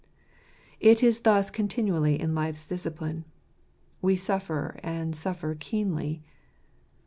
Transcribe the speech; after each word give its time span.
It 0.79 1.03
is 1.03 1.19
thus 1.19 1.51
continually 1.51 2.19
in 2.19 2.33
life's 2.33 2.65
discipline. 2.65 3.23
We 4.01 4.15
suffer, 4.15 4.79
and 4.81 5.15
suffer 5.15 5.53
keenly. 5.53 6.23